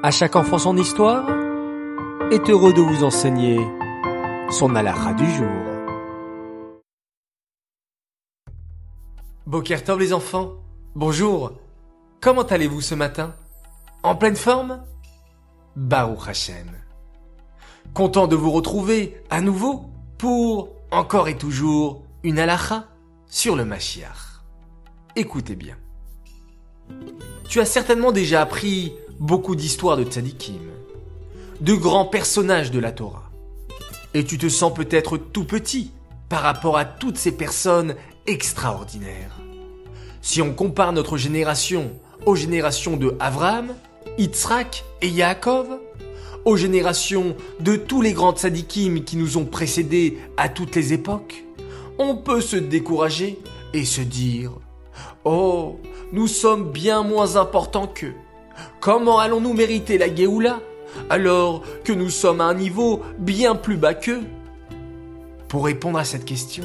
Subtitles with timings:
[0.00, 1.28] À chaque enfant son histoire
[2.30, 3.58] est heureux de vous enseigner
[4.48, 5.48] son alara du jour.
[9.44, 10.52] Bokertov les enfants,
[10.94, 11.50] bonjour.
[12.20, 13.34] Comment allez-vous ce matin?
[14.04, 14.84] En pleine forme?
[15.74, 16.70] Baruch Hashem.
[17.92, 22.84] Content de vous retrouver à nouveau pour encore et toujours une halacha
[23.26, 24.44] sur le Mashiach.
[25.16, 25.76] Écoutez bien.
[27.48, 30.60] Tu as certainement déjà appris beaucoup d'histoires de tzadikim,
[31.60, 33.30] de grands personnages de la Torah.
[34.14, 35.90] Et tu te sens peut-être tout petit
[36.28, 37.94] par rapport à toutes ces personnes
[38.26, 39.38] extraordinaires.
[40.22, 41.90] Si on compare notre génération
[42.26, 43.74] aux générations de Avraham,
[44.18, 45.66] Yitzhak et Yaakov,
[46.44, 51.44] aux générations de tous les grands tzadikim qui nous ont précédés à toutes les époques,
[51.98, 53.38] on peut se décourager
[53.74, 54.52] et se dire
[55.24, 55.80] Oh,
[56.12, 58.14] nous sommes bien moins importants qu'eux.
[58.80, 60.60] Comment allons-nous mériter la Géoula
[61.10, 64.22] alors que nous sommes à un niveau bien plus bas qu'eux?
[65.48, 66.64] Pour répondre à cette question,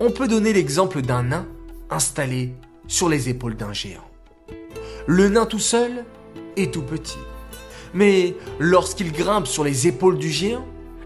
[0.00, 1.46] on peut donner l'exemple d'un nain
[1.90, 2.54] installé
[2.88, 4.08] sur les épaules d'un géant.
[5.06, 6.04] Le nain tout seul
[6.56, 7.18] est tout petit.
[7.94, 10.64] Mais lorsqu'il grimpe sur les épaules du géant,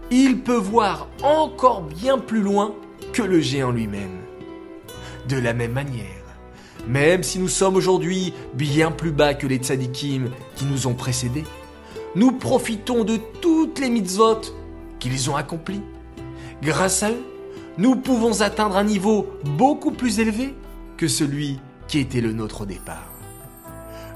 [0.09, 2.73] il peut voir encore bien plus loin
[3.13, 4.21] que le géant lui-même.
[5.27, 6.05] De la même manière,
[6.87, 11.43] même si nous sommes aujourd'hui bien plus bas que les tzadikim qui nous ont précédés,
[12.15, 14.41] nous profitons de toutes les mitzvot
[14.99, 15.81] qu'ils ont accomplies.
[16.61, 17.23] Grâce à eux,
[17.77, 20.55] nous pouvons atteindre un niveau beaucoup plus élevé
[20.97, 23.11] que celui qui était le nôtre au départ.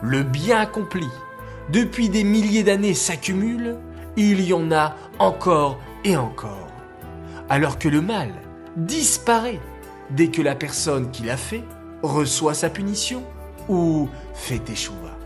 [0.02, 1.08] Le bien accompli
[1.72, 3.78] depuis des milliers d'années s'accumule,
[4.18, 6.68] il y en a encore et encore.
[7.50, 8.30] Alors que le mal
[8.76, 9.60] disparaît
[10.10, 11.64] dès que la personne qui l'a fait
[12.04, 13.24] reçoit sa punition
[13.70, 15.18] ou fait échouva.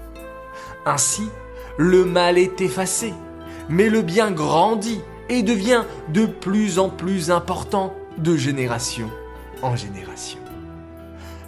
[0.86, 1.30] Ainsi,
[1.78, 3.14] le mal est effacé,
[3.70, 9.10] mais le bien grandit et devient de plus en plus important de génération
[9.62, 10.40] en génération.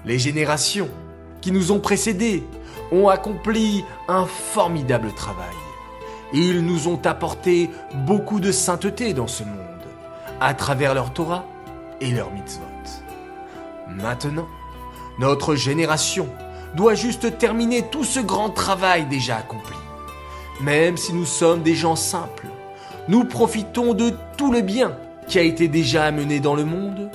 [0.05, 0.89] Les générations
[1.41, 2.43] qui nous ont précédés
[2.91, 5.45] ont accompli un formidable travail.
[6.33, 7.69] Ils nous ont apporté
[8.05, 9.57] beaucoup de sainteté dans ce monde,
[10.41, 11.45] à travers leur Torah
[12.01, 12.63] et leur mitzvot.
[13.89, 14.47] Maintenant,
[15.19, 16.29] notre génération
[16.75, 19.75] doit juste terminer tout ce grand travail déjà accompli.
[20.61, 22.47] Même si nous sommes des gens simples,
[23.07, 24.97] nous profitons de tout le bien
[25.27, 27.09] qui a été déjà amené dans le monde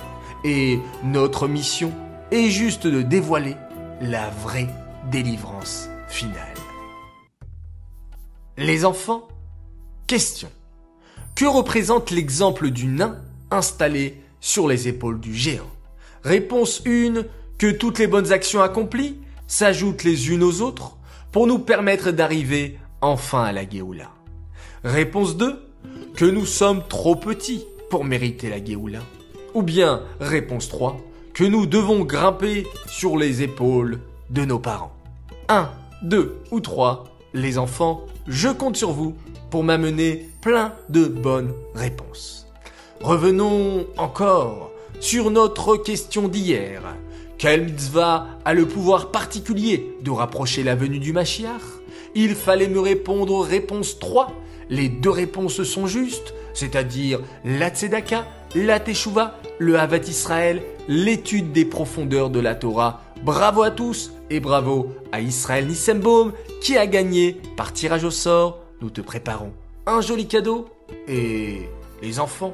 [0.45, 1.93] et notre mission
[2.31, 3.57] est juste de dévoiler
[4.01, 4.69] la vraie
[5.11, 6.37] délivrance finale.
[8.57, 9.29] Les enfants,
[10.07, 10.51] question.
[11.35, 13.17] Que représente l'exemple du nain
[13.51, 15.71] installé sur les épaules du géant?
[16.23, 17.25] Réponse 1,
[17.59, 20.97] que toutes les bonnes actions accomplies s'ajoutent les unes aux autres
[21.31, 24.11] pour nous permettre d'arriver enfin à la Géoula.
[24.85, 25.61] Réponse 2,
[26.17, 29.01] que nous sommes trop petits pour mériter la Géoula.
[29.55, 30.97] Ou bien, réponse 3,
[31.35, 34.93] que nous devons grimper sur les épaules de nos parents.
[35.49, 35.71] 1,
[36.03, 39.15] 2 ou 3, les enfants, je compte sur vous
[39.51, 42.47] pour m'amener plein de bonnes réponses.
[43.01, 44.72] Revenons encore
[45.03, 46.81] sur notre question d'hier.
[47.37, 51.61] Quel mitzvah a le pouvoir particulier de rapprocher la venue du Mashiach
[52.15, 54.33] Il fallait me répondre réponse 3.
[54.71, 61.65] Les deux réponses sont justes, c'est-à-dire la tzedaka, la teshuva, le Havat Israël, l'étude des
[61.65, 63.03] profondeurs de la Torah.
[63.25, 68.61] Bravo à tous et bravo à Israël Nissembaum qui a gagné par tirage au sort.
[68.81, 69.53] Nous te préparons
[69.85, 70.69] un joli cadeau
[71.09, 71.69] et
[72.03, 72.53] les enfants,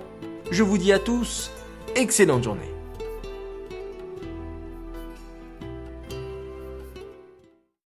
[0.51, 1.51] je vous dis à tous,
[1.99, 2.78] excellente journée.